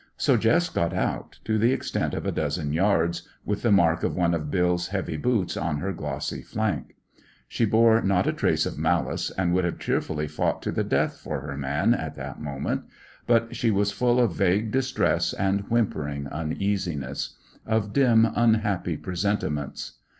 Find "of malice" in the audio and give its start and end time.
8.65-9.29